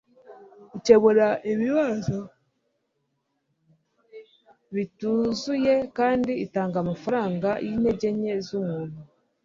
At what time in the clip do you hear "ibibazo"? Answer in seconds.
1.51-2.17